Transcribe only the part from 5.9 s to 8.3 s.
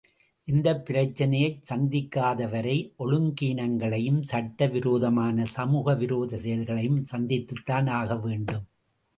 விரோத செயல்களையும் சந்தித்துத்தான் ஆக